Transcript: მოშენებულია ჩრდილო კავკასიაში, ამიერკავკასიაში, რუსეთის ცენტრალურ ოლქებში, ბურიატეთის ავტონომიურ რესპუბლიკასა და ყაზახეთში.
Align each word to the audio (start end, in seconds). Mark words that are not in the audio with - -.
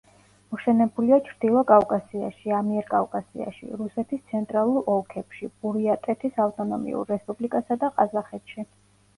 მოშენებულია 0.53 1.17
ჩრდილო 1.25 1.59
კავკასიაში, 1.71 2.53
ამიერკავკასიაში, 2.59 3.69
რუსეთის 3.81 4.23
ცენტრალურ 4.33 4.89
ოლქებში, 4.95 5.51
ბურიატეთის 5.67 6.43
ავტონომიურ 6.47 7.15
რესპუბლიკასა 7.17 7.79
და 7.85 7.93
ყაზახეთში. 8.01 8.67